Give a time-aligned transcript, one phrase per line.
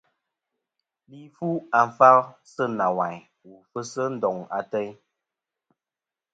[1.09, 1.47] Li fu
[1.81, 2.17] àfal
[2.51, 4.91] sɨ nawayn wu fɨsi ndoŋ ateyn.